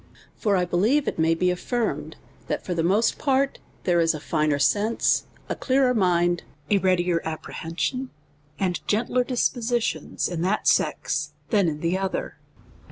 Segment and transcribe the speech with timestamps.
[0.35, 2.15] For I believe it may be affirmed,
[2.47, 7.21] that for the most part there is a finer sense, a clearer mind, a readier
[7.23, 8.09] apprehension,
[8.57, 12.39] and gentler dispositions in that sex, than, in the other.